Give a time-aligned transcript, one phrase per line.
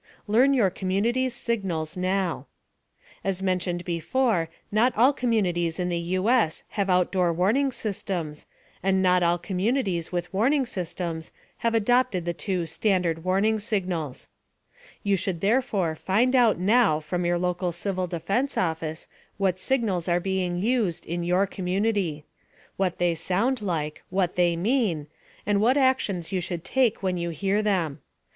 [0.25, 2.47] LEARN YOUR COMMUNITY'S SIGNALS NOW
[3.23, 6.63] As mentioned before not all communities in the U.S.
[6.69, 8.47] have outdoor warning systems,
[8.81, 14.27] and not all communities with warning systems have adopted the two "standard" warning signals.
[15.03, 19.07] You should therefore find out now from your local Civil Defense Office
[19.37, 22.25] what signals are being used, in your community;
[22.75, 25.05] what they sound like; what they mean;
[25.45, 28.01] and what actions you should take when you hear them.